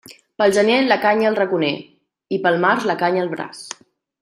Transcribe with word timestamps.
Pel 0.41 0.53
gener 0.53 0.77
la 0.85 0.97
canya 1.03 1.27
al 1.31 1.37
raconer 1.41 1.69
i 2.37 2.41
pel 2.47 2.59
març 2.67 2.89
la 2.93 2.97
canya 3.05 3.23
al 3.27 3.31
braç. 3.37 3.63